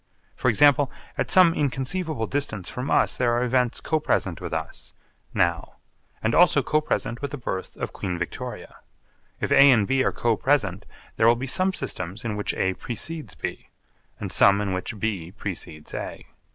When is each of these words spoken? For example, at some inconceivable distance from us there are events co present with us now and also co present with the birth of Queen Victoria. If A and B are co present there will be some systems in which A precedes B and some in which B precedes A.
For 0.35 0.49
example, 0.49 0.91
at 1.15 1.29
some 1.29 1.53
inconceivable 1.53 2.25
distance 2.25 2.71
from 2.71 2.89
us 2.89 3.15
there 3.15 3.33
are 3.33 3.43
events 3.43 3.79
co 3.79 3.99
present 3.99 4.41
with 4.41 4.51
us 4.51 4.93
now 5.31 5.73
and 6.23 6.33
also 6.33 6.63
co 6.63 6.81
present 6.81 7.21
with 7.21 7.29
the 7.29 7.37
birth 7.37 7.77
of 7.77 7.93
Queen 7.93 8.17
Victoria. 8.17 8.77
If 9.39 9.51
A 9.51 9.69
and 9.69 9.85
B 9.87 10.03
are 10.03 10.11
co 10.11 10.35
present 10.35 10.87
there 11.17 11.27
will 11.27 11.35
be 11.35 11.45
some 11.45 11.71
systems 11.71 12.25
in 12.25 12.35
which 12.35 12.55
A 12.55 12.73
precedes 12.73 13.35
B 13.35 13.69
and 14.19 14.31
some 14.31 14.59
in 14.59 14.73
which 14.73 14.97
B 14.97 15.33
precedes 15.33 15.93
A. 15.93 16.25